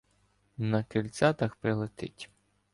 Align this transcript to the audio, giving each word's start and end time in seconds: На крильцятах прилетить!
На 0.57 0.83
крильцятах 0.83 1.57
прилетить! 1.57 2.31